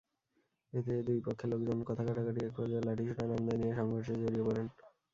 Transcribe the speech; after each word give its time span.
এতে 0.73 0.93
দুই 1.07 1.19
পক্ষের 1.25 1.49
লোকজন 1.51 1.79
কথা-কাটাকাটির 1.87 2.47
একপর্যায়ে 2.47 2.85
লাঠিসোঁটা, 2.87 3.23
রামদা 3.25 3.55
নিয়ে 3.57 3.77
সংঘর্ষ 3.79 4.07
জড়িয়ে 4.15 4.45
পড়েন। 4.47 4.67